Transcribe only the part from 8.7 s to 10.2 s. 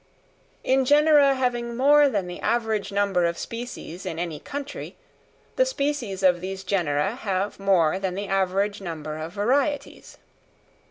number of varieties.